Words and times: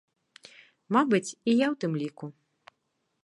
Мабыць, 0.97 1.35
і 1.35 1.51
я 1.65 1.67
ў 1.73 1.75
тым 1.83 1.93
ліку. 2.05 2.25